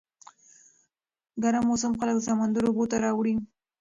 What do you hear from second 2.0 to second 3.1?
د سمندر اوبو ته